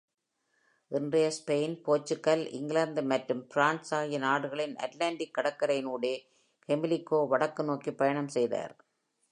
இன்றைய 0.91 1.27
Spain, 1.35 1.75
Portugal, 1.81 2.43
England 2.51 3.01
மற்றும் 3.03 3.47
France 3.47 3.93
ஆகிய 3.93 4.19
நாடுகளின் 4.19 4.75
அட்லாண்டிக் 4.79 5.35
கடற்கரையின் 5.37 5.91
ஊடே 5.93 6.15
Himilco 6.69 7.19
வடக்கு 7.27 7.63
நோக்கி 7.63 7.93
பயணம் 7.93 8.33
செய்தார். 8.37 8.75